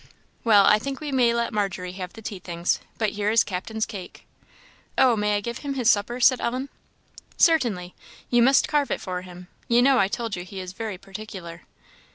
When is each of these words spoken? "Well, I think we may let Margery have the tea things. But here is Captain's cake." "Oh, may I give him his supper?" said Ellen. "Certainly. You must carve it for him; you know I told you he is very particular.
"Well, 0.43 0.65
I 0.65 0.79
think 0.79 0.99
we 0.99 1.11
may 1.11 1.31
let 1.31 1.53
Margery 1.53 1.91
have 1.91 2.13
the 2.13 2.23
tea 2.23 2.39
things. 2.39 2.79
But 2.97 3.11
here 3.11 3.29
is 3.29 3.43
Captain's 3.43 3.85
cake." 3.85 4.25
"Oh, 4.97 5.15
may 5.15 5.37
I 5.37 5.41
give 5.41 5.59
him 5.59 5.75
his 5.75 5.91
supper?" 5.91 6.19
said 6.19 6.41
Ellen. 6.41 6.69
"Certainly. 7.37 7.93
You 8.31 8.41
must 8.41 8.67
carve 8.67 8.89
it 8.89 8.99
for 8.99 9.21
him; 9.21 9.47
you 9.67 9.79
know 9.83 9.99
I 9.99 10.07
told 10.07 10.35
you 10.35 10.43
he 10.43 10.59
is 10.59 10.73
very 10.73 10.97
particular. 10.97 11.61